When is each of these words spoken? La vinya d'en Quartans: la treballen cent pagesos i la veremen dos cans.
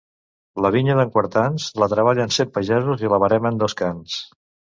La 0.65 0.69
vinya 0.75 0.95
d'en 0.99 1.11
Quartans: 1.17 1.67
la 1.83 1.89
treballen 1.91 2.33
cent 2.39 2.49
pagesos 2.57 3.05
i 3.05 3.13
la 3.17 3.21
veremen 3.27 3.61
dos 3.65 3.79
cans. 3.85 4.19